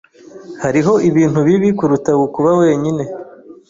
Hariho 0.63 0.93
ibintu 1.09 1.39
bibi 1.47 1.69
kuruta 1.77 2.11
kuba 2.33 2.51
wenyine. 2.61 3.03